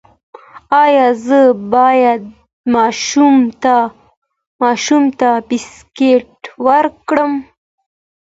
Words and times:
ایا 0.83 1.07
زه 1.25 1.41
باید 1.73 2.21
ماشوم 4.65 5.05
ته 5.23 5.29
بسکټ 5.49 6.41
ورکړم؟ 6.65 7.31